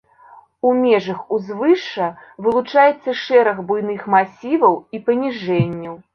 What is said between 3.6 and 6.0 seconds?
буйных масіваў і паніжэнняў.